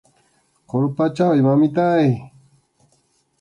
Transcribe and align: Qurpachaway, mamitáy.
Qurpachaway, 0.69 1.41
mamitáy. 1.47 2.07